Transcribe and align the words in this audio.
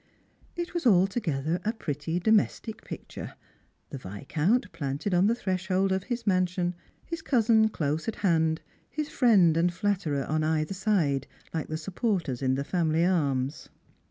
It 0.55 0.73
was 0.73 0.87
altogether 0.87 1.61
a 1.63 1.73
pi 1.73 1.91
etty 1.91 2.19
domestic 2.19 2.83
picture— 2.83 3.35
the 3.91 3.99
Viscount 3.99 4.71
planted 4.71 5.13
on 5.13 5.27
the 5.27 5.35
threshold 5.35 5.91
of 5.91 6.05
his 6.05 6.25
mansion, 6.25 6.73
his 7.05 7.21
cousin 7.21 7.69
close 7.69 8.07
at 8.07 8.15
hand, 8.25 8.61
his 8.89 9.09
friend 9.09 9.55
and 9.55 9.71
flatterer 9.71 10.25
on 10.25 10.43
either 10.43 10.73
side, 10.73 11.27
like 11.53 11.67
the 11.67 11.77
supporters 11.77 12.41
in 12.41 12.55
the 12.55 12.63
family 12.63 13.05
arms. 13.05 13.69